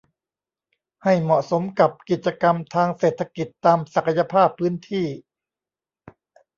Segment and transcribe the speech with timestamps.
[1.03, 5.07] ให้เหมาะสมกับกิจกรรมทางเศรษฐกิจตามศักยภาพพื้นที่